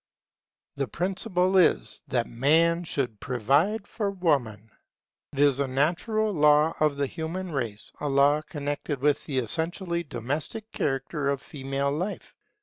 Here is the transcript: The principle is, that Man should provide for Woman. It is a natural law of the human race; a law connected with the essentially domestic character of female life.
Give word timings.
The 0.77 0.87
principle 0.87 1.55
is, 1.57 2.01
that 2.07 2.25
Man 2.25 2.83
should 2.85 3.19
provide 3.19 3.85
for 3.85 4.09
Woman. 4.09 4.71
It 5.31 5.37
is 5.37 5.59
a 5.59 5.67
natural 5.67 6.33
law 6.33 6.73
of 6.79 6.97
the 6.97 7.05
human 7.05 7.51
race; 7.51 7.91
a 7.99 8.09
law 8.09 8.41
connected 8.41 8.99
with 8.99 9.25
the 9.27 9.37
essentially 9.37 10.03
domestic 10.03 10.71
character 10.71 11.29
of 11.29 11.39
female 11.39 11.91
life. 11.91 12.33